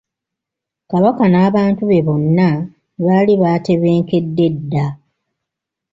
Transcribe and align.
Kabaka 0.89 1.23
n'abantu 1.29 1.81
be 1.89 1.99
bonna 2.07 2.49
baali 3.05 3.33
batebenkedde 3.43 4.47
dda. 4.55 4.85